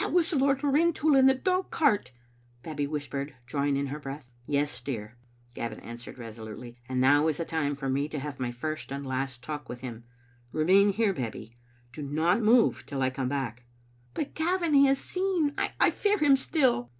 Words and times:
"That 0.00 0.10
was 0.10 0.32
Lord 0.32 0.64
Rintoul 0.64 1.14
in 1.16 1.26
the 1.26 1.34
dogcart," 1.34 2.10
Babbie 2.62 2.86
whispered, 2.86 3.34
drawing 3.44 3.76
in 3.76 3.88
her 3.88 3.98
breath." 4.00 4.30
Yes, 4.46 4.80
dear," 4.80 5.18
Gavin 5.52 5.80
answered 5.80 6.18
resolutely," 6.18 6.78
and 6.88 6.98
now 6.98 7.28
is 7.28 7.36
the 7.36 7.44
time 7.44 7.74
for 7.74 7.90
me 7.90 8.08
to 8.08 8.18
have 8.18 8.40
my 8.40 8.50
first 8.50 8.90
and 8.90 9.06
last 9.06 9.42
talk 9.42 9.68
with 9.68 9.82
him. 9.82 10.04
Eemain 10.54 10.94
here. 10.94 11.12
Babbie. 11.12 11.58
Do 11.92 12.00
not 12.00 12.40
move 12.40 12.86
till 12.86 13.02
I 13.02 13.10
come 13.10 13.28
back."" 13.28 13.64
But, 14.14 14.32
Gavin, 14.32 14.72
he 14.72 14.86
has 14.86 14.96
seen. 14.98 15.54
I 15.58 15.90
fear 15.90 16.16
him 16.16 16.38
still." 16.38 16.90